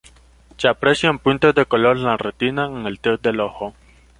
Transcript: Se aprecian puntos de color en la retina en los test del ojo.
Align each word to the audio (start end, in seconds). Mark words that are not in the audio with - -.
Se 0.57 0.67
aprecian 0.67 1.19
puntos 1.19 1.53
de 1.53 1.67
color 1.67 1.97
en 1.97 2.05
la 2.05 2.17
retina 2.17 2.65
en 2.65 2.83
los 2.83 2.99
test 2.99 3.21
del 3.21 3.39
ojo. 3.39 3.75